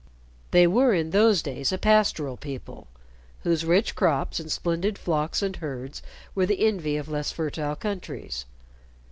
[0.49, 2.87] They were in those days a pastoral people,
[3.43, 6.01] whose rich crops and splendid flocks and herds
[6.33, 8.45] were the envy of less fertile countries.